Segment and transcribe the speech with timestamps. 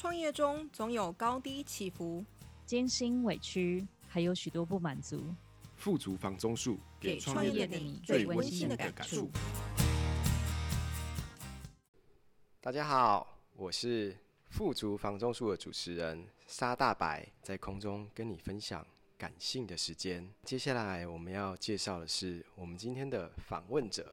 [0.00, 2.24] 创业中总有高低起伏，
[2.64, 5.22] 艰辛委屈，还有许多不满足。
[5.76, 9.30] 富足房中术，给创业的你最温馨的感触。
[12.62, 14.16] 大家好，我是
[14.48, 18.82] 富足房中术的主持人沙大白，在空中跟你分享
[19.18, 20.26] 感性的时间。
[20.44, 24.10] 接下来我们要介绍的是我们今天的访问者，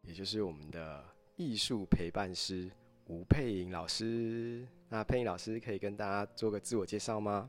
[0.00, 1.04] 也就是我们的
[1.36, 2.70] 艺术陪伴师。
[3.06, 7.48] 吴佩莹老师，那佩莹老师可以跟大家做个自我介绍吗？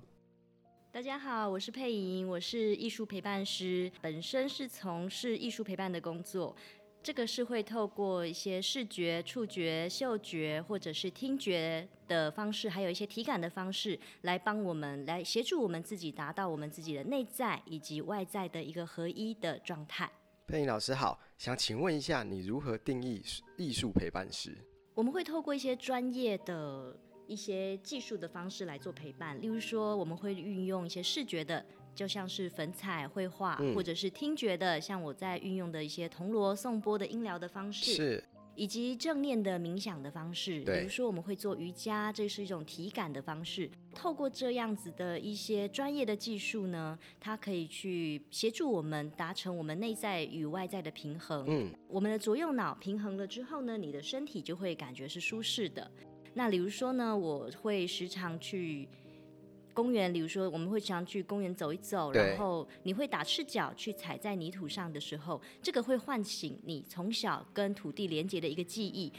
[0.91, 6.55] 大家好，我是佩莹，我是艺术陪伴师，本身是从事艺术陪伴的工作。
[7.01, 20.07] 这个是会透过一些视觉、触觉、嗅觉或者是听觉的方式，还有一些体感的方式，来帮我们来协助我们自己达到我们自己的内在以及外在的一个合一的状态。
[20.45, 23.23] 佩莹老师好，想请问一下，你如何定义
[23.57, 24.55] 艺术陪伴师？
[24.93, 26.95] 我们会透过一些专业的
[27.31, 31.65] 一些技术的方式来做陪伴，例如说，我们会运用一些视觉的，
[31.95, 37.93] 就像是粉彩绘画，嗯，或者是听觉的，像我在运用的一些铜锣颂钵的音疗的方式。
[37.93, 38.23] 是。
[38.53, 43.71] 以及正念的冥想的方式，比如说我们会做瑜伽，这是一种体感的方式。
[43.95, 51.45] 透过这样子的一些专业的技术呢，它可以去协助我们达成我们内在与外在的平衡。
[51.47, 55.89] 嗯，我们的左右脑平衡了之后呢，你的身体就会感觉是舒适的。
[56.33, 58.87] 那比如说呢，我会时常去。
[59.73, 69.11] 公园，比如说我们会常去公园走一走，然后你会打赤脚去踩在泥土上的时候，这个会唤醒你从小跟土地连接的一个记忆。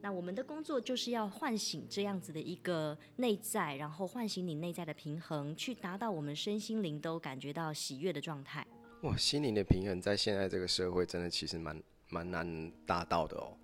[0.00, 8.66] 那我们的工作就是要唤醒这样子的一个内在，然后唤醒你内在的平衡，去达到我们身心灵都感觉到喜悦的状态。
[9.02, 13.56] 哇，心灵的平衡在现在这个社会真的其实蛮蛮难达到的哦。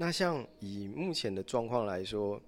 [0.00, 2.40] 那像以目前的状况来说，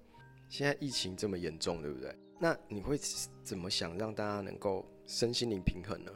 [0.47, 2.15] 现在疫情这么严重，对不对？
[2.39, 2.97] 那你会
[3.43, 6.11] 怎么想让大家能够身心灵平衡呢？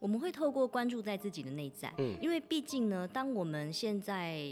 [0.00, 4.44] 我们会透过关注在自己的内在，嗯，因为毕竟呢，当我们现在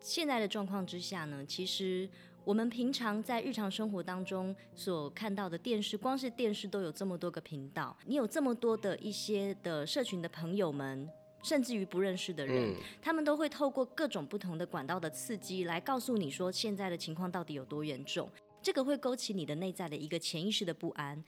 [0.00, 2.08] 现在的状况之下呢，其实
[2.44, 11.06] 我们平常在日常生活当中所看到的电视，光是电视都有这么多个频道，你有这么多的一些的社群的朋友们，
[11.42, 18.30] 甚至于不认识的人，嗯，他们都会透过各种不同的管道的刺激来告诉你说现在的情况到底有多严重。
[18.62, 21.22] 这个会勾起你的内在的一个潜意识的不安。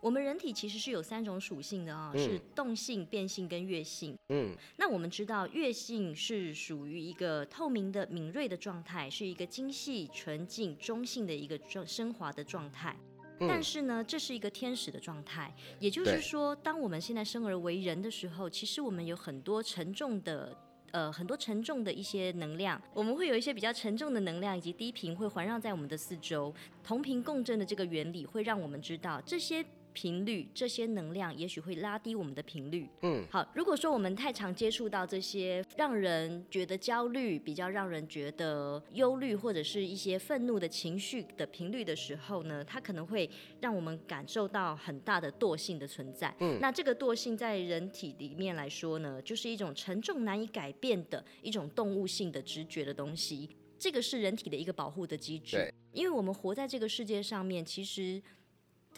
[0.00, 4.16] 我们人体其实是有三种属性的啊、哦嗯，是动性、变性跟月性。
[4.28, 12.96] 嗯，那我们知道月性是属于一个透明的、敏锐的状态，是一个精细、纯净、中性的一个状升华的状态。
[13.40, 20.56] 但是呢，这是一个天使的状态，也就是说，当我们现在生而为人的时候，其实我们有很多沉重的。
[20.92, 26.52] 呃，很多沉重的一些能量，我们会有一些比较沉重的能量，以及低频会环绕在我们的四周，
[26.82, 29.64] 同频共振的这个原理会让我们知道这些。
[29.92, 32.88] 频率这些能量也许会拉低我们的频率。
[33.02, 43.28] 嗯，好，如果说我们太常接触到这些让人觉得焦虑、比较让人觉得忧虑或者是一些愤怒的情绪的频率的时候呢，它可能会
[43.60, 46.34] 让我们感受到很大的惰性的存在。
[46.40, 53.48] 嗯，那这个惰性在人体里面来说呢，就是一种沉重难以改变的一种动物性的直觉的东西。
[53.78, 55.56] 这个是人体的一个保护的机制。
[55.56, 58.22] 对，因为我们活在这个世界上面，其实。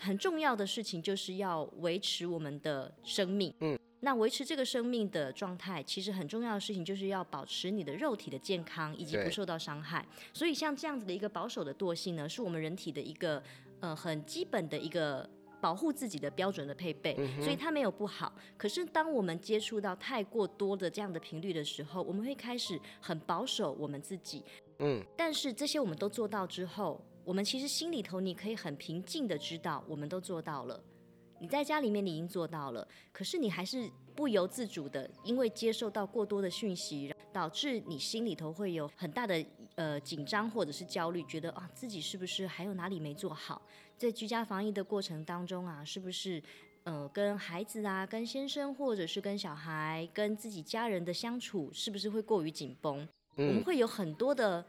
[0.01, 3.55] 很重要的事情就是要维持我们的生命。
[3.61, 10.05] 嗯，那维持这个生命的状态，其实很重要的事情就是要保持你的肉体的健康以及不受到伤害。
[10.33, 13.41] 所以像这样子的一个保守的惰性呢，是我们人体的一个
[13.81, 15.29] 呃很基本的一个
[15.61, 17.15] 保护自己的标准的配备。
[17.19, 18.33] 嗯，所以它没有不好。
[18.57, 24.43] 可是当我们接触到太过多的这样的频率的时候，我们会开始很保守我们自己。
[24.81, 27.01] 嗯，但是这些我们都做到之后。
[27.25, 30.83] 我们其实心里头，你可以很平静的知道，我们都做到了。
[31.39, 39.45] 你在家里面，你已经做到了，可是你还是不由自主的，因为接受到过多的讯息，导致你心里头会有很大的
[39.77, 43.63] 呃紧张或者是焦虑，觉得啊自己是不是还有哪里没做好？
[43.97, 46.43] 在居家防疫的过程当中啊，是不是
[46.85, 53.07] 呃跟孩子啊、跟先生或者是跟小孩、跟自己家人的相处，是不是会过于紧绷？
[53.37, 53.49] 嗯。
[53.49, 54.65] 我们会有很多的。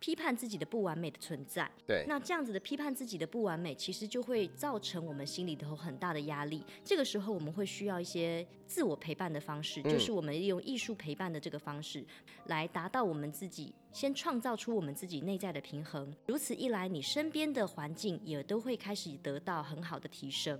[0.00, 6.62] 批判自己的不完美的存在，对，那这样子的批判自己的不完美，其实就会造成我们心里头很大的压力。
[6.84, 12.04] 这个时候，我们会需要一些自我陪伴的方式，嗯，就是我们利用艺术陪伴的这个方式，
[12.46, 16.14] 来达到我们自己先创造出我们自己内在的平衡。
[16.26, 20.58] 如此一来，你身边的环境也都会开始得到很好的提升。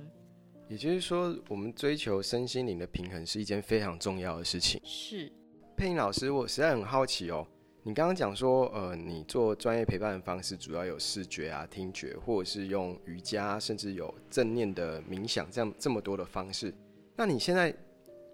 [0.69, 4.81] 也就是说，我们追求身心灵的平衡是一件非常重要的事情。
[4.84, 5.32] 是，
[5.76, 7.46] 佩莹老师，我实在很好奇哦。
[7.88, 16.70] 你刚刚讲说，呃，你做专业陪伴的方式主要有视觉啊、听觉，或者是用瑜伽，甚至有正念的冥想，这样这么多的方式。
[17.17, 17.75] 那你现在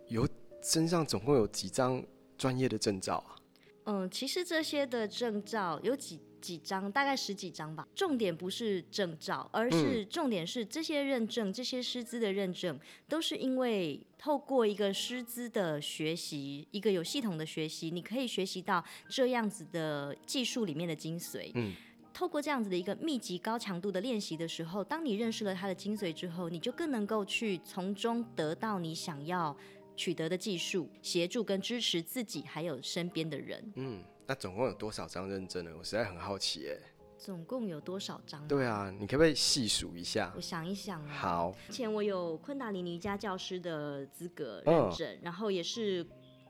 [0.09, 0.27] 有
[0.61, 2.03] 身上总共有几张
[2.37, 3.39] 专业的证照啊？
[3.85, 7.89] 嗯，其实这些的证照有几几张，大概十几张吧。
[7.95, 21.51] 重点不是证照，而是重点是这些认证、这些师资的认证，都是因为透过一个师资的学习，一个有系统的学习，你可以学习到这样子的技术里面的精髓。
[21.55, 21.73] 嗯，
[22.13, 29.57] 透过这样子的一个密集高强度的练习的时候，当你认识了它的精髓之后，你就更能够去从中得到你想要
[29.97, 33.73] 取得的技术，协助跟支持自己还有身边的人。
[33.77, 34.03] 嗯。
[34.27, 35.71] 那总共有多少张认证呢？
[35.79, 36.81] 我实在很好奇耶。
[37.17, 38.47] 总共有多少张？
[38.49, 40.33] 对啊，你可不可以细数一下？
[40.37, 41.09] 我想一想啊。
[41.09, 41.55] 好。
[41.69, 46.07] 之前我有昆达里尼瑜伽教师的资格认证，嗯、然后也是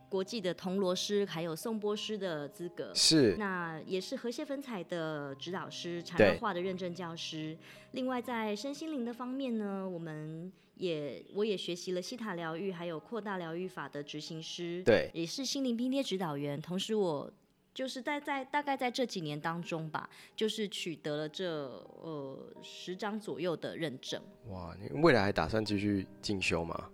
[0.09, 2.93] 国际的铜锣师，还有颂钵师的资格。
[2.95, 3.37] 是。
[3.39, 7.57] 那也是和谐粉彩的指导师，禅绕画的认证教师。
[7.93, 14.83] 另外在身心灵的方面呢，我们也我也学习了西塔疗愈，还有扩大疗愈法的执行师。
[14.85, 15.09] 对。
[15.15, 17.33] 也是心灵拼贴指导员，同时我。
[17.75, 21.67] 就是在在大概在这几年当中吧，就是取得了这
[22.01, 24.23] 呃十张左右的认证。
[24.49, 26.89] 哇，你未来还打算继续进修吗？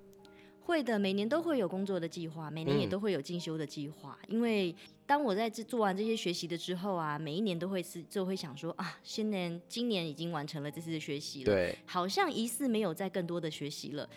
[0.63, 4.17] 会的，每年都会有工作的计划，每年也都会有进修的计划。
[4.23, 4.75] 嗯、因为
[5.05, 14.09] 当我在这做完这些学习的之后啊，每一年都会是就会想说啊，新年今年已经完成了这次的学习了，对，好像疑似没有再更多的学习了。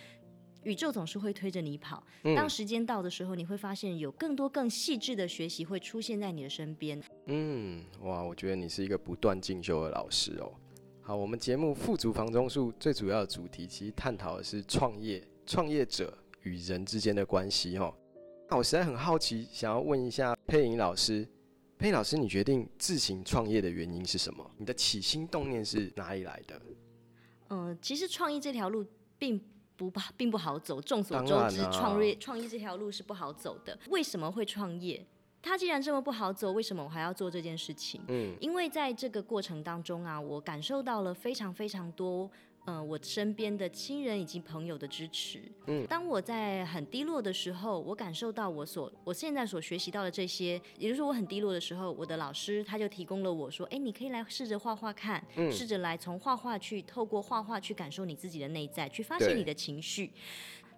[0.64, 2.04] 宇宙总是会推着你跑。
[2.36, 7.02] 当时间到的时候，你会发现有更多更细致的学习会出现在你的身边。
[7.26, 10.52] 嗯，哇，我觉得你是一个不断进修的老师哦。
[11.02, 17.94] 好，我们节目富足房中术最主要的主题其实探讨的是创业、创业者与人之间的关系哦。
[18.50, 21.28] 那我实在很好奇，想要问一下佩莹老师，
[21.78, 24.50] 佩莹老师，你决定自行创业的原因是什么？
[24.58, 26.62] 你的起心动念是哪里来的？
[27.50, 28.86] 嗯、呃，其实创业这条路
[29.18, 29.42] 并。
[29.76, 30.82] 不吧，并不好走。
[30.82, 33.78] 众所周知，创业创业这条路是不好走的。
[33.90, 35.06] 为什么会创业？
[35.42, 38.02] 他既然这么不好走，为什么我还要做这件事情？
[38.08, 42.30] 嗯，因为在这个过程当中啊，我感受到了非常非常多。
[42.66, 45.42] 嗯、呃，我身边的亲人以及朋友的支持。
[45.68, 60.12] 嗯，当我在很低落的时候，我感受到我所我现在所学习到的这些，也就是说我很低落的时候，我的老师他就提供了我说，哎，你可以来试着画画看，嗯、试着来从画画去透过画画去感受你自己的内在，去发现你的情绪，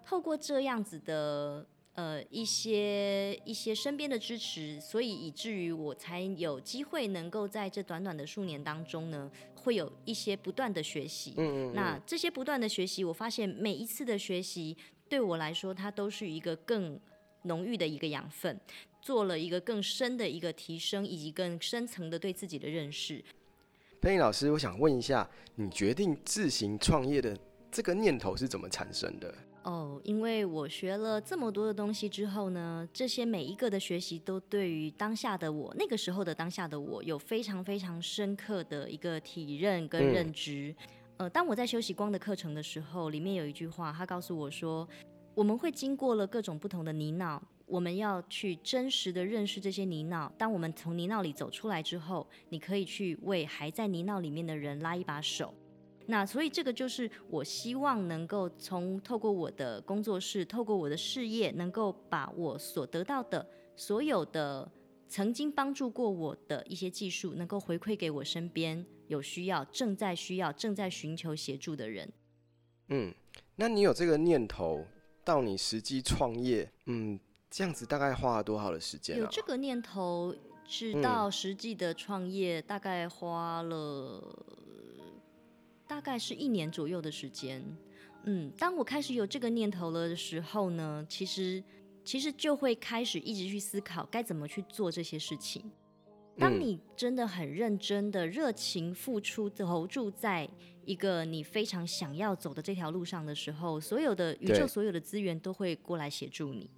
[0.04, 9.30] 透过这样子的呃一些一些身边的支持，所以以至于我才有机会能够在这短短的数年当中呢。
[9.66, 14.76] 会有一些不断的学习，嗯嗯嗯，那这些不断的学习，我发现每一次的学习
[15.08, 16.96] 对我来说，它都是一个更
[17.42, 18.60] 浓郁的一个养分，
[19.02, 23.24] 做了一个更深的一个提升，以及更深层的对自己的认识。
[24.00, 27.36] 佩妮老师，我想问一下，你决定自行创业的
[27.72, 29.34] 这个念头是怎么产生的？
[29.66, 40.72] 哦，oh, 因为我学了这么多的东西之后呢，这些每一个的学习都对于当下的我，那个时候的当下的我，有非常非常深刻的一个体认跟认知。
[41.18, 44.88] 嗯、呃，当我在修习光的课程的时候，里面有一句话，他告诉我说，
[45.34, 50.30] 我们会经过了各种不同的泥淖，我们要去真实的认识这些泥淖。
[50.38, 55.52] 当我们从泥淖里走出来之后，你可以去为还在泥淖里面的人拉一把手。
[56.08, 64.70] 那所以这个就是我希望能够从透过我的工作室，透过我的事业，能够把我所得到的所有的
[65.08, 72.12] 曾经帮助过我的一些技术，能够回馈给我身边有需要、正在需要、正在寻求协助的人。
[72.88, 73.12] 嗯，
[73.56, 74.86] 那你有这个念头，
[75.24, 77.18] 到你实际创业，嗯，
[77.50, 79.18] 这样子大概花了多少的时间啊？
[79.18, 80.32] 有这个念头，
[80.64, 84.22] 直到实际的创业，大概花了。
[85.86, 87.64] 大概是一年左右的时间，
[88.24, 91.62] 嗯，当我开始有这个念头了的时候呢，其实
[92.04, 95.70] 其实就会开始一直去思考该怎么去做这些事情。
[96.38, 100.46] 当你真的很认真的热情付出投注在
[100.84, 106.68] 一个你非常想要走的这条路上的时候，所有的宇宙所有的资源都会过来协助你。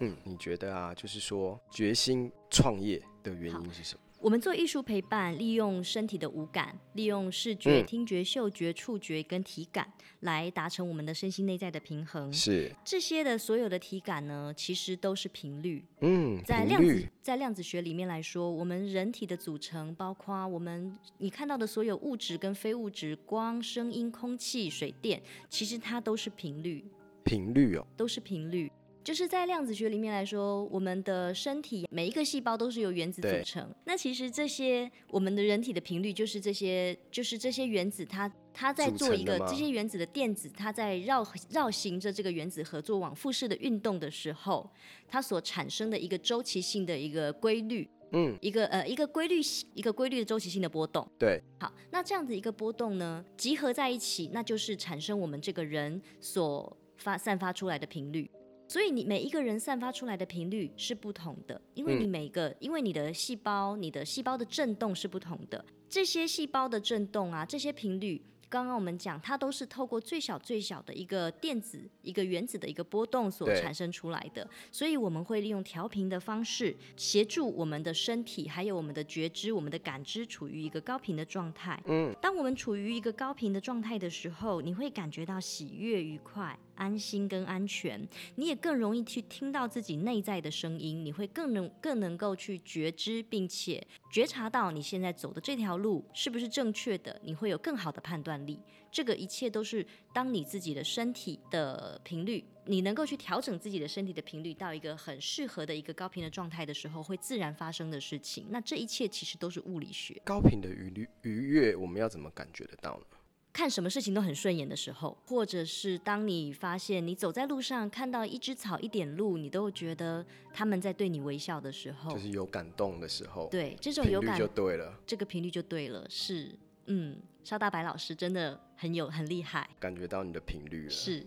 [0.00, 4.00] 嗯，你觉得啊，就是说决心创业的原因是什么？
[4.22, 12.32] 我们做艺术陪伴，利用身体的五感，利用视觉、听觉、嗅觉、触觉跟体感，来达成我们的身心内在的平衡。
[12.32, 15.84] 是这些的所有的体感呢，其实都是频率。
[16.02, 26.84] 嗯，在量子在量子学里面来说，我们人体的组成，包括我们你看到的所有物质跟非物质，光、声音、空气、水电，其实它都是频率。
[27.24, 28.70] 频率哦，都是频率。
[29.04, 33.68] 就是在量子学里面来说，我们的身体每一个细胞都是由原子组成。
[33.84, 44.70] 那其实这些我们的人体的频率，就是这些，就是这些原子它它在做一个这些原子的电子，它在绕绕行着这个原子核做往复式的运动的时候，
[45.08, 47.88] 它所产生的一个周期性的一个规律。
[48.14, 49.40] 嗯，一个呃一个规律
[49.72, 51.10] 一个规律的周期性的波动。
[51.18, 58.30] 对，好，那这样子一个波动呢，集合在一起，那就是产生我们这个人所发散发出来的频率。
[58.72, 68.22] 所以你每一个人散发出来的频率是不同的，因为你每个，嗯、因为你的细胞，你的细胞的震动是不同的，这些细胞的震动啊，这些频率。
[68.48, 81.82] 刚刚我们讲，它都是透过最小最小的一个电子、一个原子的一个波动所产生出来的，所以我们会利用调频的方式，协助我们的身体，还有我们的觉知、我们的感知，处于一个高频的状态。
[81.86, 86.58] 嗯，当我们处于一个高频的状态的时候，你会感觉到喜悦、愉快。
[86.82, 98.58] 安心跟安全，你也更容易去听到自己内在的声音，你会更能更能够去觉知，并且觉察到你现在走的这条路是不是正确的，你会有更好的判断力。
[98.90, 108.46] 这个一切都是当你自己的身体的频率，你能够去调整自己的身体的频率到一个很适合的一个高频的状态的时候，会自然发生的事情。
[108.50, 110.20] 那这一切其实都是物理学。
[110.24, 113.16] 高频的愉愉悦，我们要怎么感觉得到呢？
[113.52, 123.48] 看什么事情都很顺眼的时候，或者是当你发现你走在路上看到一只草、一点路，你都觉得他们在对你微笑的时候，就是有感动的时候。
[123.50, 126.06] 对，这种有感就对了，这个频率就对了。
[126.08, 126.50] 是，
[126.86, 130.90] 嗯，邵大白老师真的很有很厉害，感觉到你的频率了。
[130.90, 131.26] 是，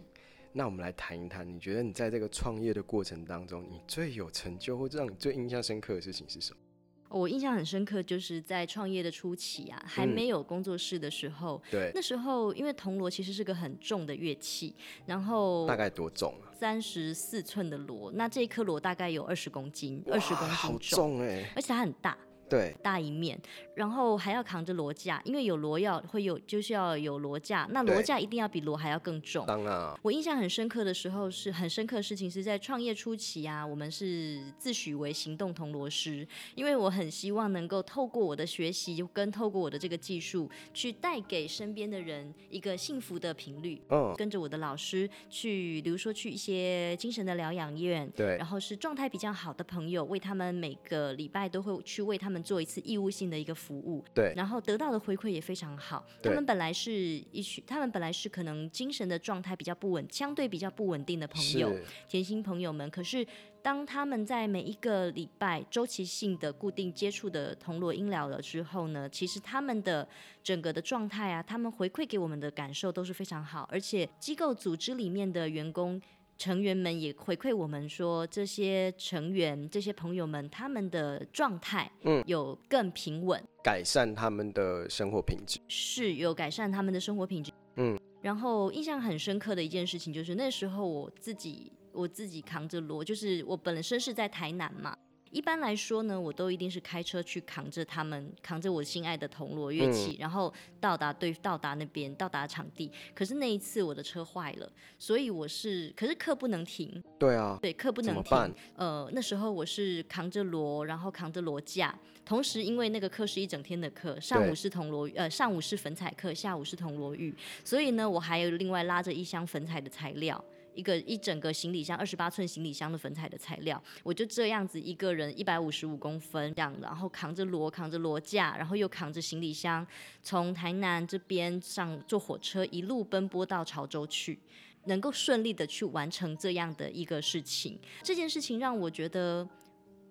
[0.52, 6.60] 那我们来谈一谈，你觉得你在这个创业的过程当中，你最有成就或者让你最印象深刻的事情是什么？
[7.10, 16.52] 我印象很深刻，就是在创业的初期啊，还没有工作室的时候，嗯、对，那时候因为铜锣其实是个很重的乐器，然后大概多重啊？
[16.54, 22.18] 三十四寸的锣，那这一颗锣大概有二十公斤，二十公斤重，好重欸，而且它很大。
[22.48, 23.40] 对，大一面，
[23.74, 29.46] 然后还要扛着锣架，因为有锣要会有，就是要有锣架，那锣架一定要比锣还要更重。
[29.48, 43.82] 当然啊，我印象很深刻的时候是很深刻的事情，是在创业初期啊，我们是自诩为行动铜锣师，因为我很希望能够透过我的学习跟透过我的这个技术，去带给身边的人一个幸福的频率。
[43.90, 52.35] 嗯，跟着我的老师去，比如说去一些精神的疗养院，对，然后是状态比较好的朋友，为他们每个礼拜都会去为他们。
[52.44, 56.06] 做一次义务性的一个服务，对，然后得到的回馈也非常好。
[56.22, 61.74] 他们本来是一群，他们本来是可能精神的状态比较不稳，相对比较不稳定的朋友，
[62.08, 62.90] 甜心朋友们。
[62.90, 63.26] 可是
[63.62, 70.08] 当他们在每一个礼拜周期性的固定接触的铜锣音疗了之后呢，其实他们的
[70.44, 76.02] 整个的状态啊，他们回馈给我们的感受都是非常好，而且机构组织里面的员工。
[76.38, 87.98] 成员们也回馈我们说，这些成员、这些朋友们，他们的状态嗯有更平稳，改善他们的生活品质，是有改善他们的生活品质嗯。
[88.22, 94.98] 然后印象很深刻的一件事情就是那时候我自己我自己扛着锣，就是我本身是在台南嘛。
[95.36, 102.90] 一般来说呢，我都一定是开车去扛着他们，扛着我心爱的铜锣乐器，嗯、然后到达对到达那边到达场地。
[103.14, 107.04] 可是那一次我的车坏了，所以我是可是课不能停。
[107.20, 108.56] 对啊，对课不能停。
[108.78, 120.42] 呃，那时候我是扛着锣，然后扛着锣架，同时因为那个课是一整天的课，上午是铜锣，呃，上午是粉彩课，下午是铜锣玉，所以呢，我还有另外拉着一箱粉彩的材料。
[120.76, 129.86] 一个一整个行李箱，二十八寸行李箱的粉彩的材料，我就这样子一个人一百五十五公分这样，然后扛着锣，扛着锣架，然后又扛着行李箱，
[130.22, 134.38] 从台南这边上坐火车一路奔波到潮州去，
[134.86, 139.48] 能够顺利的去完成这样的一个事情，这件事情让我觉得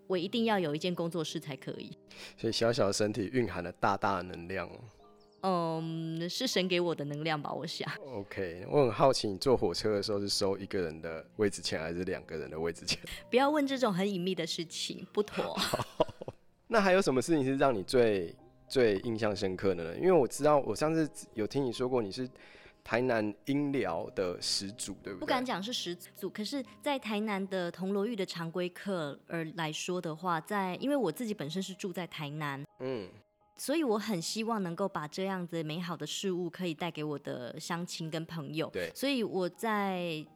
[0.07, 1.97] 我一定要有一间工作室才可以。
[2.37, 4.69] 所以小小的身体蕴含了大大的能量。
[5.47, 7.87] 嗯，是神给我的能量吧，我想。
[8.15, 12.99] OK，我很好奇，你坐火车的时候是收一个人的位置钱，还是两个人的位置钱？
[13.29, 15.55] 不要问这种很隐秘的事情，不妥。
[16.67, 18.35] 那还有什么事情是让你最
[18.67, 19.97] 最印象深刻的呢？
[19.99, 22.27] 因为我知道，我上次有听你说过，你是
[22.83, 25.21] 台南音疗的始祖，对不对？
[25.21, 33.07] 不敢讲是始祖，可是，在台南的铜锣玉的常规课而来说的话，在因为我自己本身是住在台南，嗯。
[33.57, 38.69] 所以我很希望能够把这样子美好的事物可以带给我的乡亲跟朋友。
[38.71, 40.27] 对，所以我在，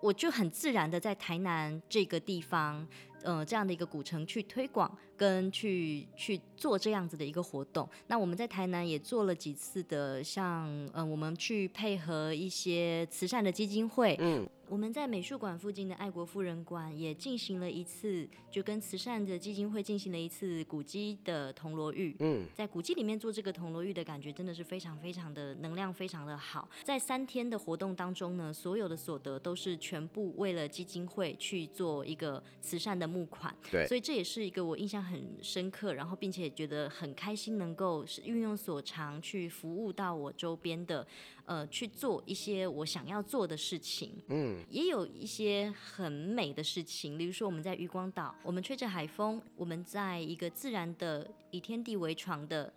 [0.00, 2.86] 我就很自然的在台南这个地方，
[3.22, 7.88] 呃，这样的一个古城去推广跟去去做这样子的一个活动。
[8.06, 14.46] 那我们在台南也做了几次的，像嗯，我们去配合一些慈善的基金会，嗯。
[14.68, 22.16] 我们在美术馆附近的爱国夫人馆也进行了一次，就跟慈善的基金会进行了一次古迹的铜锣浴。
[22.18, 26.68] 嗯，在古迹里面做这个铜锣浴的感觉真的是非常非常的能量非常的好。
[26.82, 33.54] 在三天的活动当中呢，所有的所得都是全部为了基金会去做一个慈善的募款。
[33.70, 41.06] 对，所以这也是一个我印象很深刻，然后并且觉得很开心，能够运用所长去服务到我周边的。
[41.46, 52.74] 呃，去做一些我想要做的事情，嗯，也有一些很美的事情，例如说我们在渔光岛，我们吹着海风，我们在一个自然的以天地为床的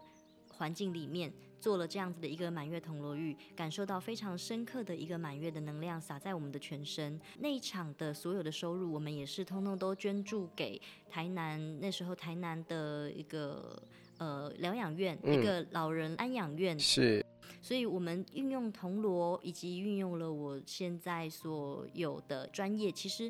[0.52, 7.20] 环境里面做了这样子的一个满月铜锣浴，感受到非常深刻的一个满月的能量洒在我们的全身。
[7.40, 13.82] 那一场的所有的收入，我们也是通通都捐助给台南，那时候台南的一个
[14.18, 17.26] 呃疗养院，嗯，一个老人安养院是。
[17.62, 22.90] 所以，我们运用铜锣，以及运用了我现在所有的专业。
[22.90, 23.30] 其实，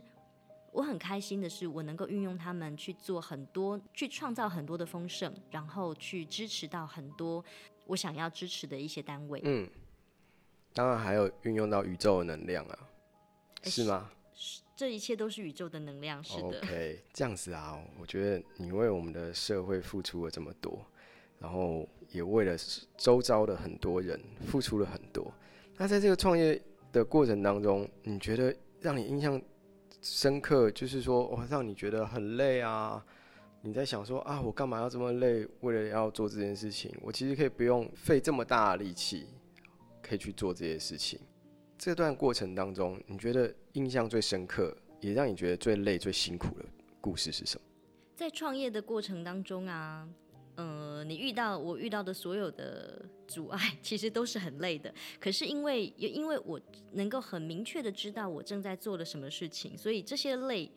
[0.71, 7.43] 我很开心的是，我能够运用他们去做很多，去创造很多的丰盛，然后去支持到很多
[7.89, 9.41] 我想要支持的一些单位。
[9.43, 9.69] 嗯，
[10.74, 12.79] 当然还有运用到宇宙的能量啊，
[13.63, 14.10] 是吗？
[14.34, 16.48] 是，这一切都是宇宙的能量，是的。
[16.60, 20.86] OK，这样子啊，我觉得你为我们的社会付出了这么多，
[21.39, 21.88] 然后。
[22.12, 22.58] 也为了
[22.98, 25.31] 周遭的很多人付出了很多。
[25.77, 26.60] 那在这个创业
[26.91, 29.39] 的过程当中，你觉得让你印象
[30.01, 33.05] 深刻，就是说，哇，让你觉得很累啊？
[33.62, 35.46] 你在想说啊，我干嘛要这么累？
[35.62, 39.28] 为了要做这件事情，我其实可以不用费这么大的力气，
[40.01, 41.20] 可以去做这些事情。
[41.78, 46.66] 这段过程当中，你觉得印象最深刻，也让你觉得最累、最辛苦的
[47.01, 47.66] 故事是什么？
[48.16, 50.08] 在创业的过程当中啊。
[50.62, 54.94] 嗯、呃，你遇到我遇到的所有的阻碍， 其实都是很累的。
[55.18, 56.60] 可是因为因为我
[56.92, 60.70] 能够很明确的知道我正在做的什么事情，所以这些累，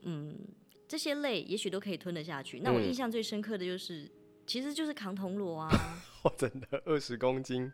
[0.00, 0.34] 嗯，
[0.88, 2.60] 这些类也许都可以吞得下去。
[2.60, 4.10] 那我印象最深刻的就是，嗯、
[4.46, 5.70] 其实就是扛铜锣啊。
[6.36, 7.70] 真的，二十公斤，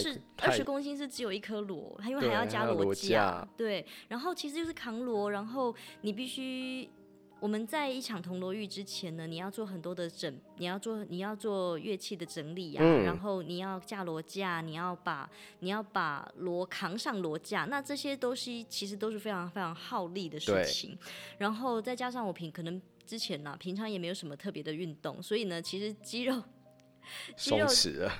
[0.00, 3.84] 是二十公斤是只有一颗螺，它因为还要加螺架，对。
[4.08, 6.88] 然后其实就是扛螺，然后你必须。
[7.42, 15.28] 我们在一场铜锣浴之前呢，你要做很多的整，你要做你要做乐器的整理啊，嗯、然后你要架锣架，你要把
[15.58, 20.96] 你要把锣扛上锣架，那这些东西其实都是非常非常耗力的事情。
[21.36, 26.40] 然后再加上我平可能之前呢、啊，平常也没有什么特别的运动，所以呢，其实肌肉
[27.34, 27.66] 肌肉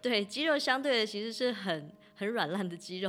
[0.02, 3.08] 对肌肉相对的其实是很很软烂的肌肉，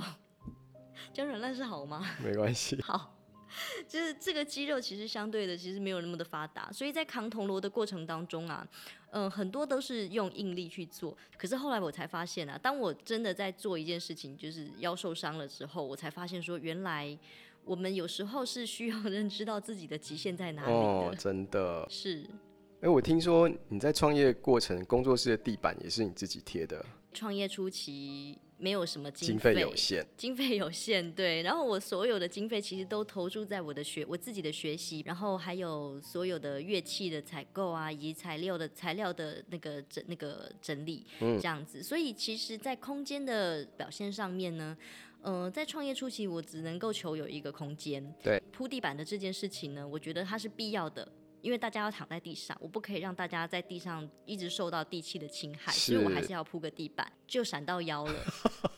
[1.12, 2.08] 讲软烂是好吗？
[2.24, 2.80] 没关系。
[2.84, 3.10] 好。
[3.88, 8.68] 就是这个肌肉其实相对的其实没有那么的发达，所以在扛铜锣的过程当中啊，
[9.12, 11.16] 嗯、呃，很多都是用应力去做。
[11.38, 17.18] 可是后来我才发现啊，当我真的在做一件事情，就是腰受伤了之后，我才发现说，原来
[17.64, 20.74] 我们有时候是需要认知到自己的极限在哪里的。
[20.74, 22.26] 哦，真的是。
[22.82, 26.86] 哎，我听说你在创业过程，工作室的地板也是你自己贴的。
[27.14, 28.38] 创业初期。
[28.58, 31.42] 没有什么经费，经费有限， 经费有限，对。
[31.42, 41.84] 然后我所有的经费其实都投注在我的学，我自己的学习，然后还有所有的乐器的采购啊，以及材料的材料的那个整那个整理，嗯，这样子。
[41.84, 44.78] 所以其实，在空间的表现上面呢，
[45.22, 48.14] 呃，在创业初期，我只能够求有一个空间。
[48.24, 51.08] 对，铺地板的这件事情呢，我觉得它是必要的。
[51.44, 58.14] 因为大家要躺在地上，我不可以让大家在地上一直受到地气的侵害，所以我还是要铺个地板，就闪到腰了，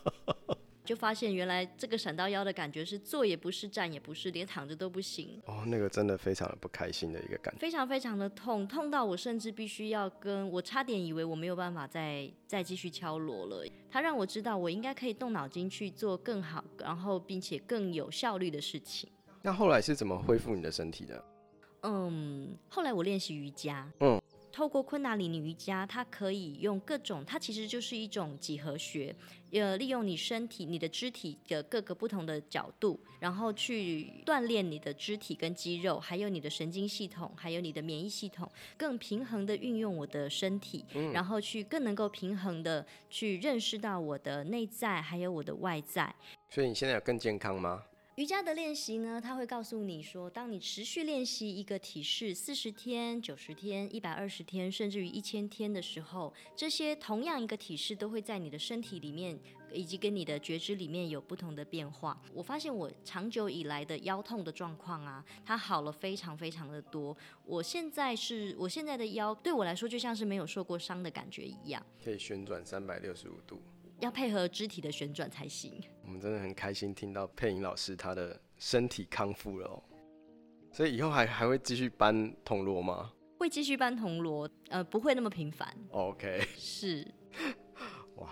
[0.83, 5.39] 就发现原来这个闪到腰的感觉是坐也不是，站也不是，连躺着都不行。
[5.45, 13.63] 哦，那个真的非常的不开心的一个感觉，非常非常的痛，痛到我甚至必须要跟我差点以为我没有办法再再继续敲锣了。
[13.91, 19.07] 他让我知道我应该可以动脑筋去做更好，然后并且更有效率的事情。
[19.43, 21.23] 那后来是怎么恢复你的身体的？
[21.85, 24.19] 嗯，后来我练习瑜伽，嗯，
[24.51, 29.15] 透过昆达里尼瑜伽，它可以用各种，它其实就是一种几何学，
[29.51, 46.13] 呃，利用你身体、你的肢体的各个不同的角度，然后去锻炼你的肢体跟肌肉，还有你的神经系统，还有你的免疫系统，更平衡的运用我的身体，嗯，然后去更能够平衡的去认识到我的内在还有我的外在。
[46.49, 47.83] 所以你现在有更健康吗？
[48.15, 59.37] 瑜伽的练习呢，它会告诉你说，当你持续练习一个体式四十天、九十天、一百二十天，甚至于一千天的时候，这些同样一个体式都会在你的身体里面
[59.73, 62.17] 以及跟你的觉知里面有不同的变化。
[62.33, 67.15] 我发现我长久以来的腰痛的状况啊，它好了非常非常的多。
[67.43, 73.61] 我现在是我现在的腰对我来说就像是没有受过伤的感觉一样，可以旋转三百六十五度。
[73.99, 75.81] 要配合肢体的旋转才行。
[76.05, 79.83] 我们真的很开心听到佩颖老师她的身体康复了哦，
[80.71, 83.11] 所以以后还还会继续搬铜锣吗？
[83.37, 85.67] 会继续搬铜锣，呃，不会那么频繁。
[85.89, 87.05] OK，是。
[88.15, 88.29] 哇，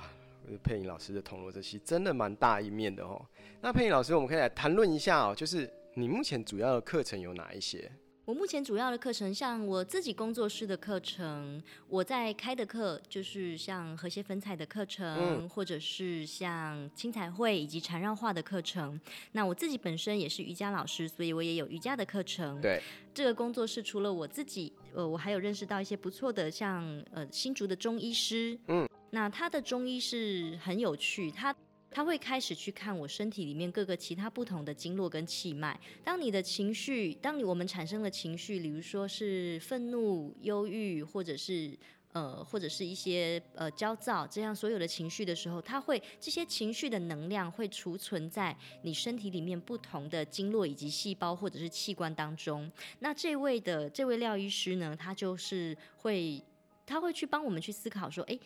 [0.63, 3.25] 佩颖老师的铜锣这期真的蛮大一面的哦。
[3.59, 7.91] 那佩颖老师，我们可以来谈论一下哦，就是你目前主要的课程有哪一些？
[8.25, 18.97] 我目前主要的课程，像我自己工作室的课程，我在开的课就是像和谐粉彩的课程，嗯，或者是像青彩绘以及缠绕画的课程。
[19.33, 22.61] 那我自己本身也是瑜伽老师，所以我也有瑜伽的课程。
[22.61, 22.81] 对，
[23.13, 26.81] 这个工作室除了我自己，呃，我还有认识到一些不错的，像
[27.11, 31.53] 呃新竹的中医师，嗯，那他的中医是很有趣，他。
[31.93, 35.79] 他会开始去看我身体里面各个其他不同的经络跟气脉。
[36.03, 41.77] 当你的情绪，当你我们产生了情绪，比如说是愤怒、忧郁，或者是
[42.13, 52.71] 呃，或者是一些呃焦躁这样所有的情绪的时候，他会这些情绪的能量会储存在你身体里面不同的经络以及细胞或者是器官当中。
[52.99, 56.43] 那这位的这位廖医师呢，他就是会
[56.85, 58.39] 他会去帮我们去思考说，哎。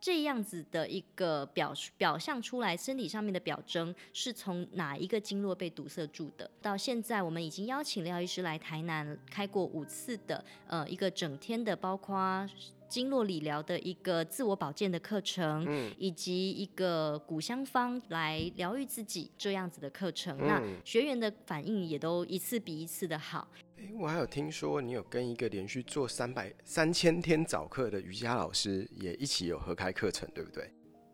[0.00, 6.48] 这样子的一个表表象出来，身体上面的表征是从哪一个经络被堵塞住的？
[6.62, 12.48] 到现在，我们已经邀请廖医师来台南开过五次的，呃，一个整天的，包括
[12.88, 20.36] 经络理疗的一个自我保健的课程，嗯，以及一个古香方来疗愈自己这样子的课程。
[20.40, 23.46] 嗯，那学员的反应也都一次比一次的好。
[23.76, 30.68] 哎，我还有听说你有跟一个连续做三百三千天早课的瑜伽老师也一起有合开课程，对不对？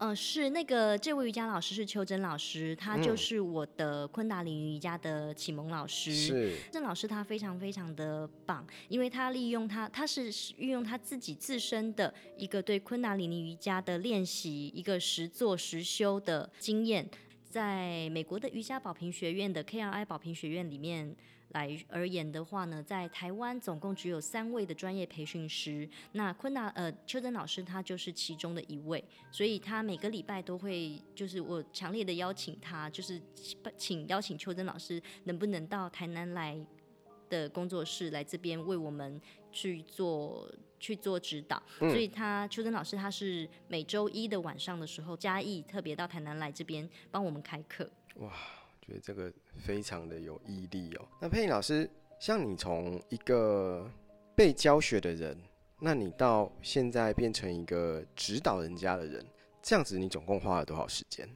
[0.04, 6.14] 嗯、呃，是那个这位瑜伽老师是邱真老师，他就是我的昆达里尼瑜伽的启蒙老师。
[6.14, 17.08] 是，郑老师他非常非常的棒，因为他利用他，他是运用他自己自身的一个对昆达里尼瑜伽的练习，一个实做实修的经验，
[17.48, 21.16] 在美国的瑜伽保平学院的 KRI 保平学院里面。
[21.54, 33.20] 来而言的话呢，在台湾总共只有三位的专业培训师，那昆达呃邱真老师他就是其中的一位，所以他每个礼拜都会，就是我强烈的邀请他，就是
[33.76, 36.58] 请邀请邱真老师能不能到台南来
[37.30, 39.20] 的工作室来这边为我们
[39.52, 47.88] 去做去做指导，嗯、所以他邱真老师他是每周一的晚上的时候，嘉义特别到台南来这边帮我们开课。
[48.16, 48.32] 哇。
[48.84, 51.08] 觉得这个非常的有毅力哦。
[51.20, 51.88] 那佩老师，
[52.20, 53.90] 像你从一个
[54.36, 55.36] 被教学的人，
[55.80, 59.24] 那你到现在变成一个指导人家的人，
[59.62, 61.28] 这样子你总共花了多少时间？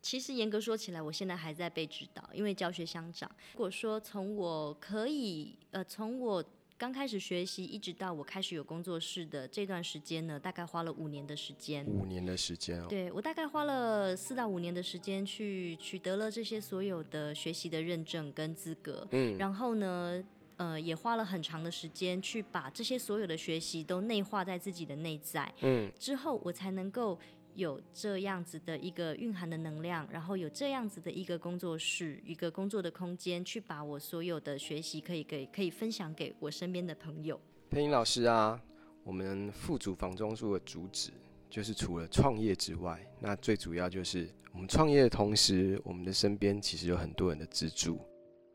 [0.00, 3.30] 其实严格说起来，我现在还在被指导，因为教学相长。
[3.52, 6.44] 如果说从我可以，呃，从我。
[6.78, 11.86] 刚开始学习，一直到我开始有工作室的这段时间呢，大概花了五年的时间。
[11.86, 12.86] 五年的时间哦。
[12.86, 19.08] 对，我大概花了四到五年的时间去取得了这些所有的学习的认证跟资格。
[19.12, 19.38] 嗯。
[19.38, 20.22] 然后呢，
[20.58, 25.50] 呃，也花了很长的时间去把这些所有的学习都内化在自己的内在。
[25.62, 25.90] 嗯。
[25.98, 27.18] 之后我才能够。
[27.56, 37.40] 有这样子的一个蕴含的能量，然后有这样子的一个工作室，一个工作的空间，去把我所有的学习可以给可以分享给我身边的朋友。
[37.70, 38.62] 佩颖老师啊，
[39.02, 41.10] 我们富足房中术的主旨
[41.48, 47.98] 就是除了创业之外，那最主要就是我们创业的同时，我们的身边其实有很多人的资助，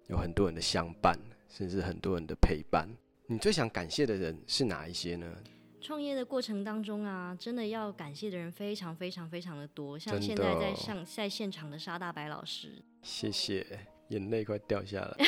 [0.08, 1.18] 有很多人的相伴，
[1.50, 2.88] 甚至很多人的陪伴。
[3.26, 5.26] 你最想感谢的人是哪一些呢？
[5.82, 13.66] 创业的过程当中啊，真的要感谢的人非常非常非常的多，像现在在上在现场的沙大白老师，谢谢，
[14.10, 15.26] 眼泪快掉下来，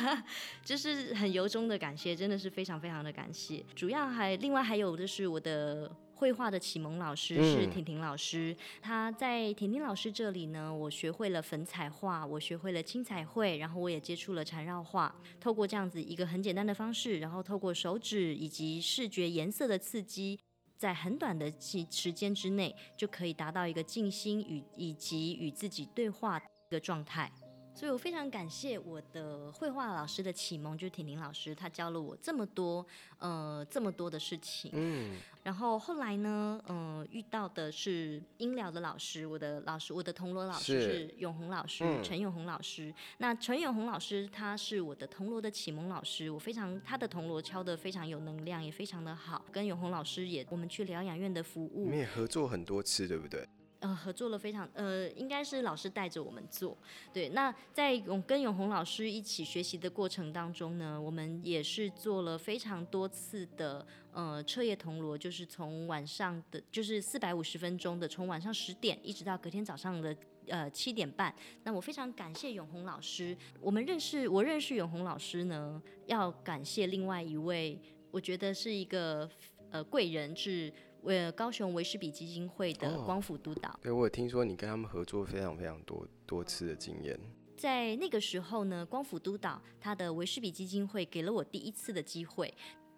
[0.62, 3.64] 就是很由衷的感谢，真的是非常非常的感谢。
[3.74, 5.90] 主要还另外还有就是我的。
[6.14, 15.14] 绘画的启蒙老师是婷婷老师，嗯、在婷婷老师这里呢，我学会了粉彩画，我学会了青彩绘，然后我也接触了缠绕画。
[15.40, 20.38] 透过这样子一个很简单的方式，然后透过手指以及视觉颜色的刺激，
[20.78, 27.30] 在很短的时时间之内，就可以达到一个静心与以及与自己对话的一个状态。
[27.74, 32.86] 所以我非常感谢我的绘画老师的启蒙，就是婷婷老师，她教了我这么多，
[33.18, 34.70] 呃，这么多的事情。
[34.74, 35.16] 嗯。
[35.42, 42.94] 然后后来呢，嗯、呃，遇到的是音疗的老师，我的老师，我的铜锣老师是永红老师，陈、嗯、永红老师。
[43.18, 49.44] 那陈永红老师他是我的铜锣的启蒙老师，我非常他的铜锣敲得非常有能量，也非常的好。
[49.50, 53.46] 跟永红老师也，我们去疗养院的服务，你们也合作很多次，对不对？
[53.84, 56.74] 呃，合作了非常，呃，应该是老师带着我们做，
[57.12, 57.28] 对。
[57.28, 70.16] 那在永跟永红老师一起学习的过程当中呢，我们也是做了非常多次的，呃，彻夜铜锣，就是从晚上的，就是四百五十分钟的，从晚上十点一直到隔天早上的，
[70.46, 71.34] 呃，七点半。
[71.64, 77.78] 那我非常感谢永红老师，我们认识，我认识永红老师呢，要感谢另外一位，
[78.10, 79.28] 我觉得是一个
[79.70, 80.72] 呃贵人是。
[81.04, 87.18] 为高雄维士比基金会的光伏督导，哦、对，我有听说你跟他们合作非常非常多多次的经验。
[87.56, 92.52] 在那个时候呢，光伏督导他的维士比基金会给了我第一次的机会。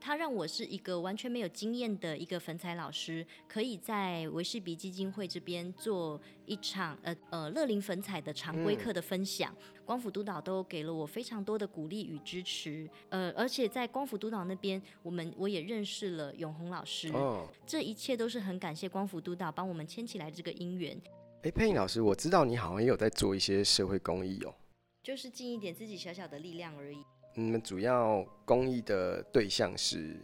[0.06, 9.52] 他让我是一个完全没有经验的一个粉彩老师，可以在维士比基金会这边做一场呃呃乐龄粉彩的常规课的分享。
[9.58, 17.08] 嗯、光辅督导都给了我非常多的鼓励与支持，呃，而且在光辅督导那边，我们我也认识了永红老师。
[17.08, 20.96] 哦，这一切都是很感谢光辅督导帮我们牵起来这个姻缘。
[21.42, 24.54] 哎，佩颖老师，我知道你好像也有在做一些社会公益哦，
[25.02, 26.98] 就是尽一点自己小小的力量而已。
[27.38, 30.16] 你们主要公益的对象是？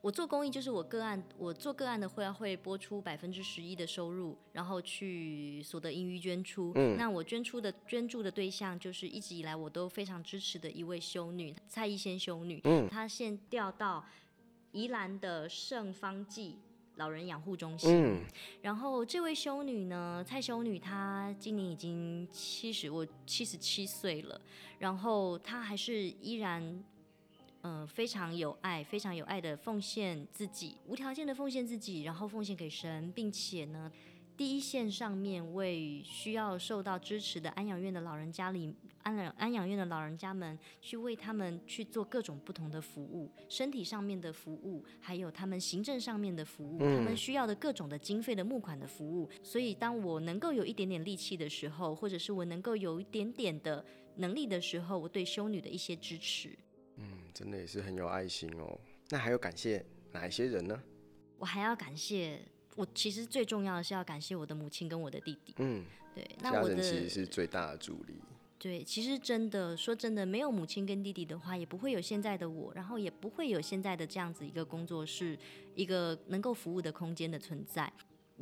[0.00, 6.70] 我做公益就是我个案，我做个案的会会拨出百分之十一的收入，然后去所得盈余捐出。
[6.76, 12.60] 嗯，那我捐出的捐助的对象就是一直以来我都非常支持的一位修女蔡逸仙修女。
[12.62, 14.04] 嗯，她现调到
[14.70, 16.56] 宜兰的圣方济。
[16.96, 18.20] 老人养护中心，嗯，
[18.60, 24.40] 然后这位修女呢，蔡修女，她今年已经七十，我七十七岁了，
[24.78, 26.62] 然后她还是依然，
[27.62, 33.90] 嗯、呃，非常有爱，非常有爱的奉献自己，无条件的奉献自己，然后奉献给神，并且呢。
[34.42, 38.74] 第一线上面为需要受到支持的安养院的老人家里
[39.04, 49.30] 安养安养院的老人家们去为他们去做各种不同的服务，身体上面的服务，还有他们行政上面的服务，他们需要的各种的经费的募款的服务。
[49.44, 53.84] 所以当我能够有一点点力气的时候，或者是我能够有一点点的
[54.16, 56.58] 能力的时候，我对修女的一些支持，
[56.96, 58.76] 嗯，真的也是很有爱心哦。
[59.08, 60.82] 那还要感谢哪一些人呢？
[61.38, 62.40] 我还要感谢。
[62.76, 65.54] 我其实最重要的是要感谢我的母亲跟我的弟弟。
[65.58, 68.14] 嗯，对，那我的家人其实是最大的助力。
[68.58, 75.36] 对，其实真的说真的，没有母亲跟弟弟的话，也不会有现在的我，然后也不会有现在的这样子一个工作室，
[75.74, 77.92] 一个能够服务的空间的存在。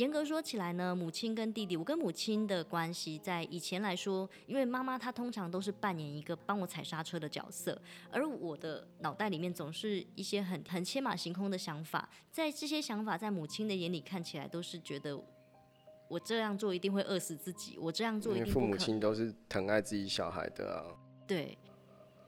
[0.00, 7.78] 严格说起来呢，母亲跟弟弟，我跟母亲的关系，在以前来说，因为妈妈她通常都是扮演一个帮我踩刹车的角色，
[8.10, 15.22] 而我的脑袋里面总是一些很很天马行空的想法，在这些想法在母亲的眼里看起来都是觉得
[16.08, 18.70] 我这样做一定会饿死自己，我这样做一定不可能。
[18.70, 20.96] 父母亲都是疼爱自己小孩的啊。
[21.26, 21.58] 对，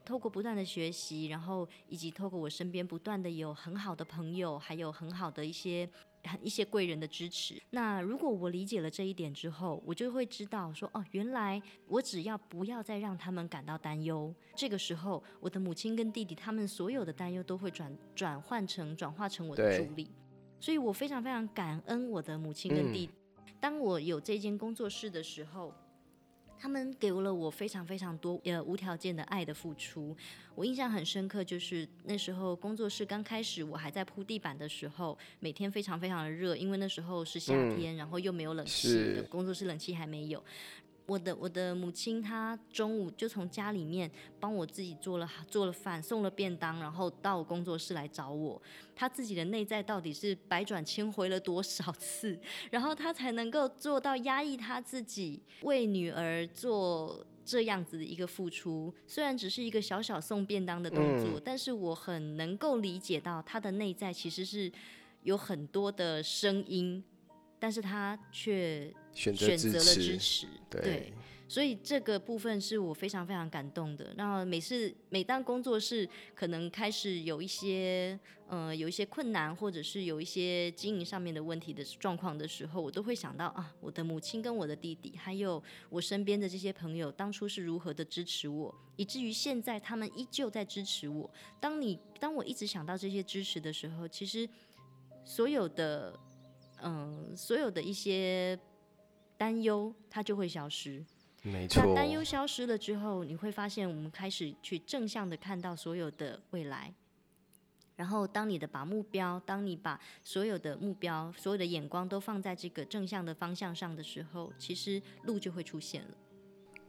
[0.05, 5.89] 透过不断的学习，然后以及透过我身边不断的有很好的朋友，还有很好的一些。
[6.41, 7.61] 一些贵人的支持。
[7.69, 20.09] 那如果我理解了这一点之后，我就会知道说，哦，原来我只要不要再让他们感到担忧，这个时候，我的母亲跟弟弟他们所有的担忧都会转转换成转化成我的助力。
[20.59, 23.13] 所以我非常非常感恩我的母亲跟弟弟。
[23.37, 23.53] 嗯。
[23.59, 25.73] 当我有这间工作室的时候。
[26.63, 30.15] 他们给了我非常非常多呃无条件的爱的付出，
[30.55, 40.41] 我印象很深刻，就是那时候工作室刚开始，我还在铺地板的时候，每天非常非常的热，因为那时候是夏天，嗯、然后又没有冷气，工作室冷气还没有。
[41.05, 48.61] 我的我的母亲，她中午就从家里面帮我自己做了做了饭，送了便当，然后到我工作室来找我。
[48.95, 52.39] 她自己的内在到底是百转千回了多少次，
[52.71, 58.93] 然后她才能够做到压抑她自己，为女儿做这样子的一个付出。
[59.05, 64.71] 虽然只是一个小小送便当的动作，嗯、但是我很能够理解到她的内在其实是
[65.23, 67.03] 有很多的声音。
[67.59, 71.13] 但是她却选择了支持，对，对，
[71.47, 74.13] 所以这个部分是我非常非常感动的。
[74.17, 91.29] 然后每次每当工作室可能开始有一些呃有一些困难，或者是有一些经营上面的问题的状况的时候，我都会想到啊，我的母亲跟我的弟弟，还有我身边的这些朋友，当初是如何的支持我，以至于现在他们依旧在支持我。
[91.59, 94.49] 当你当我一直想到这些支持的时候，其实
[95.23, 96.17] 所有的。
[96.85, 98.59] 嗯，所有的一些
[99.43, 101.03] 担忧，它就会消失。
[101.41, 101.83] 没错。
[101.85, 106.93] 那担忧消失了之后，你会发现我们开始去正向的看到所有的未来。
[107.97, 116.11] 然后，当你的把目标，当你把所有的目标、所有的眼光都放在这个正向的方向上的时候，其实路就会出现了。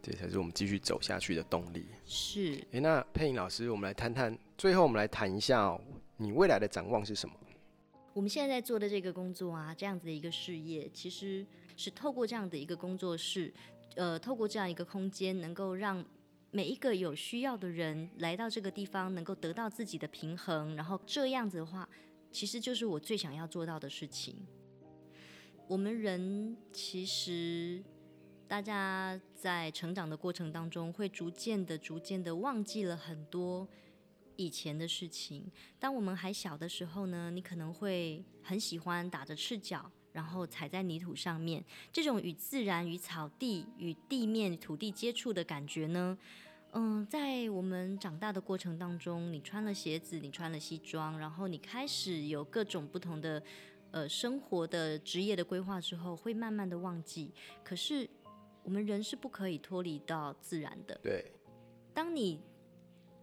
[0.01, 1.89] 这才是我们继续走下去的动力。
[2.07, 2.65] 是。
[2.71, 5.81] 诶，那佩颖老师，我们来谈谈，最后我们来谈一下哦，
[6.17, 7.35] 你未来的展望是什么？
[8.13, 11.45] 我们现在在做的这个工作啊，这样子的一个事业，其实
[11.77, 13.53] 是透过这样的一个工作室，
[13.97, 16.05] 呃，透过这样一个空间，能够让
[16.51, 21.89] 每一个有需要的人来到这个地方，能够得到自己的平衡，然后这样子的话，
[22.31, 24.37] 其实就是我最想要做到的事情。
[25.67, 27.83] 我们人其实。
[28.47, 33.67] 大家在成长的过程当中，会逐渐的、逐渐的忘记了很多
[34.37, 35.51] 以前的事情。
[35.79, 46.17] 当我们还小的时候呢，你可能会很喜欢打着赤脚，然后踩在泥土上面，这种与自然、与草地、与地面、土地接触的感觉呢，
[46.73, 53.43] 嗯，在我们长大的过程当中，你穿了鞋子，你穿了西装，然后你开始有各种不同的
[53.91, 57.31] 呃生活的职业的规划之后，会慢慢的忘记。
[57.63, 58.09] 可是。
[58.67, 60.99] 我们人是不可以脱离到自然的。
[61.03, 61.23] 对，
[61.93, 62.41] 当你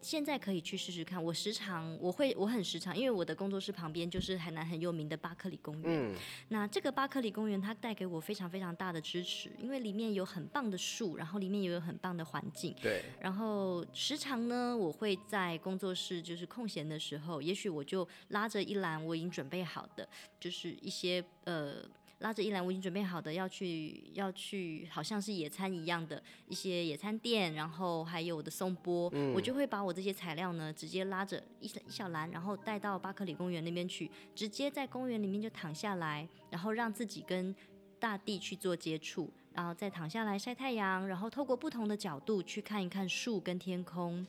[0.02, 6.14] 现在可以去试试看，我时常我会我很时常，因为我的工作室旁边就是海南很有名的巴克里公园。
[6.14, 6.16] 嗯，
[6.50, 12.76] 那这个巴克里公园它带给我非常非常大的支持，因为里面有很棒的树，然后里面也有很棒的环境。
[12.82, 20.08] 对，然后时常呢，我会在工作室就是空闲的时候，也许我就拉着一篮我已经准备好的，
[20.40, 21.84] 就是一些呃。
[22.22, 37.56] 拉着一篮我已经准备好的要去要去，好像是野餐一样的一些野餐垫，然后还有我的松波，嗯、我就会把我这些材料呢，直接拉着一一小篮，然后带到巴克里公园那边去，直接在公园里面就躺下来，然后让自己跟
[38.00, 44.26] 大地去做接触，然后再躺下来晒太阳，然后透过不同的角度去看一看树跟天空，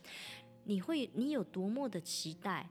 [0.64, 2.66] 你会你有多么的期待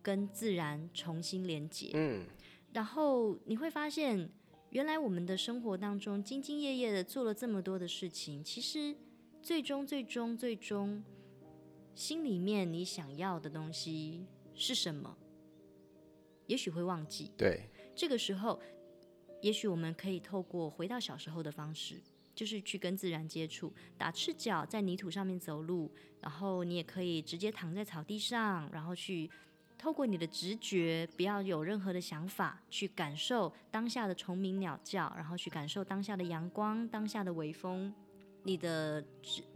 [0.00, 2.24] 跟自然重新连接，嗯，
[2.72, 4.30] 然后你会发现。
[4.74, 8.92] 原来我们的生活当中兢兢业业的做了这么多的事情，其实
[9.40, 11.00] 最终、最终、最终，
[11.94, 15.16] 心里面你想要的东西是什么？
[16.48, 17.30] 也许会忘记。
[17.36, 17.70] 对。
[17.94, 18.60] 这个时候，
[19.40, 22.02] 也许我们可以透过回到小时候的方式，
[22.34, 25.88] 就是去跟自然接触，打赤脚在泥土上面走路，
[26.20, 29.30] 然后你也可以直接躺在草地上，然后去。
[29.76, 37.92] 透过你的直觉，不要有任何的想法，去感受当下的虫鸣鸟叫，然后去感受当下的阳光、当下的微风，
[38.42, 39.04] 你的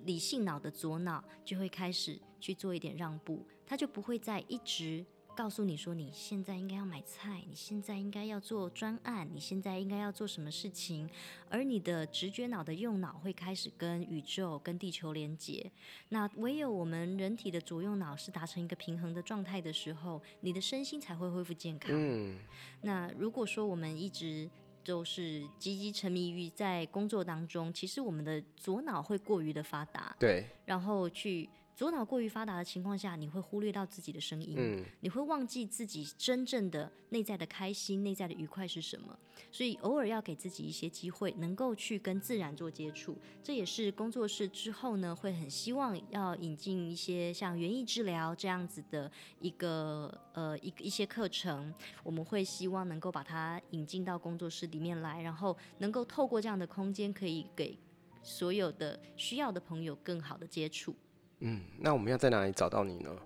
[0.05, 5.05] 理性脑的左脑就会开始去做一点让步，它就不会再一直。
[5.39, 11.09] 告诉你说，你现在应该要买菜，你现在应该要做专案，你现在应该要做什么事情，
[11.49, 15.71] 而你的直觉脑的右脑会开始跟宇宙、跟地球连接。
[16.09, 21.93] 那唯有我们人体的左右脑是达成一个平衡的状态的时候，你的身心才会恢复健康。
[21.95, 22.41] 嗯。
[22.81, 24.51] 那如果说我们一直
[24.85, 30.17] 都是积极沉迷于在工作当中，其实我们的左脑会过于的发达。
[30.19, 30.49] 对。
[30.65, 31.49] 然后去。
[31.79, 39.17] 左脑过于发达的情况下，你会忽略到自己的声音，嗯，你会忘记自己真正的内在的开心、内在的愉快是什么。
[39.53, 43.17] 所以偶尔要给自己一些机会，能够去跟自然做接触。
[43.45, 51.73] 这也是工作室之后呢，会很希望要引进一些像园艺治疗这样子的一个呃一一些课程。
[52.03, 57.79] 我们会希望能够把它引进到工作室里面来，然后能够透过这样的空间，可以给
[58.21, 60.93] 所有的需要的朋友更好的接触。
[61.41, 63.17] 嗯，那我们要在哪里找到你呢？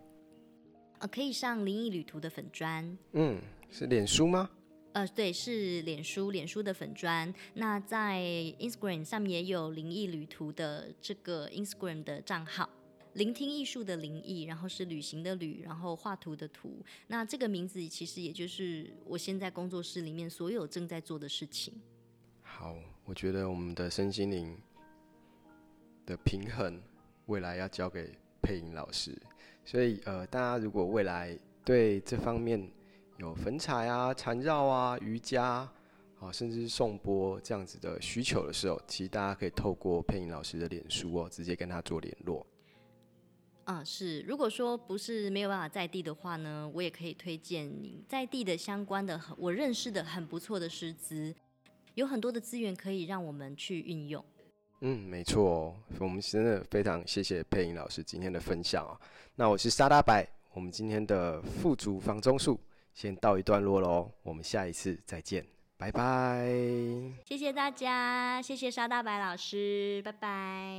[0.98, 2.96] 呃，可以上灵异旅途的粉砖。
[3.12, 4.50] 嗯，是脸书吗？
[4.92, 7.32] 呃，对，是脸书，脸书的粉砖。
[7.54, 8.20] 那在
[8.60, 12.68] Instagram 上面也有灵异旅途的这个 Instagram 的账号，
[13.14, 16.84] 聆听艺术的灵异，然后是旅行的旅，然后画图的图。
[17.06, 21.72] 那这个名字其实也就是我现在工作室里面所有正在做的事情。
[22.42, 24.54] 好，我觉得我们的身心灵
[26.04, 26.78] 的平衡。
[27.26, 29.16] 未来要交给配音老师，
[29.64, 32.70] 所以呃，大家如果未来对这方面
[33.18, 35.68] 有粉彩啊、缠绕啊、瑜伽
[36.18, 42.46] 啊，甚至是颂钵这样子的需求的时候，其实大家可以透过配音老师的脸书哦，直接跟他做联络。
[43.64, 51.32] 啊，是，如果说不是没有办法在地的话呢，我也可以推荐你在地的相关的我认识的很不错的师资，
[51.94, 54.24] 有很多的资源可以让我们去运用。
[54.84, 58.98] 嗯没错我们真的非常谢谢配音老师今天的分享哦。
[59.36, 62.58] 那我是沙大白我们今天的富足房中术
[62.92, 66.46] 先到一段落喽我们下一次再见拜拜。
[67.24, 70.72] 谢谢大家谢谢沙大白老师拜拜。